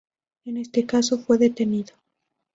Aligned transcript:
En 0.45 0.57
este 0.57 0.87
caso 0.87 1.19
fue 1.19 1.37
detenido. 1.37 1.93